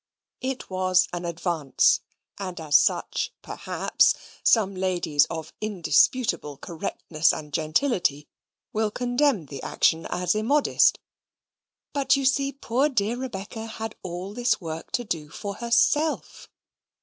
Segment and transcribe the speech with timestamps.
[0.41, 1.99] It was an advance,
[2.39, 8.27] and as such, perhaps, some ladies of indisputable correctness and gentility
[8.73, 10.97] will condemn the action as immodest;
[11.93, 16.49] but, you see, poor dear Rebecca had all this work to do for herself.